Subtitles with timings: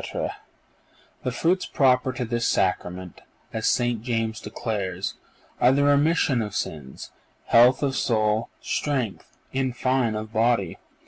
[1.24, 3.20] _The fruits proper to this Sacrament,
[3.52, 4.02] as St.
[4.02, 5.16] James declares,
[5.60, 7.10] are the remission of sins,
[7.48, 10.78] health of soul, strength—in fine, of body.